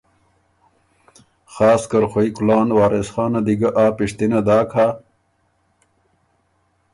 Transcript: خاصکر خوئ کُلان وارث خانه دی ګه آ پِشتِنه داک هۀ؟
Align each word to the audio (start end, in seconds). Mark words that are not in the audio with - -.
خاصکر 1.53 2.03
خوئ 2.11 2.29
کُلان 2.37 2.67
وارث 2.77 3.07
خانه 3.13 3.39
دی 3.45 3.55
ګه 3.59 3.69
آ 3.83 3.85
پِشتِنه 3.95 4.39
داک 4.47 4.69
هۀ؟ 4.77 4.87